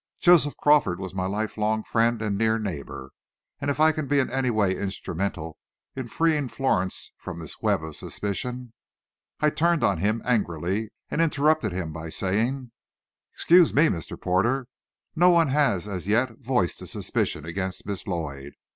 [0.19, 3.11] Joseph Crawford was my lifelong friend and near neighbor,
[3.59, 5.59] and if I can be in any way instrumental
[5.95, 8.73] in freeing Florence from this web of suspicion"
[9.41, 12.71] I turned on him angrily, and interrupted him by saying,
[13.31, 14.19] "Excuse me, Mr.
[14.19, 14.65] Porter;
[15.15, 18.55] no one has as yet voiced a suspicion against Miss Lloyd.